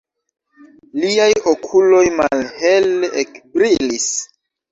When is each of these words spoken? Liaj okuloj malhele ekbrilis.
Liaj 1.01 1.27
okuloj 1.51 2.01
malhele 2.17 3.13
ekbrilis. 3.25 4.09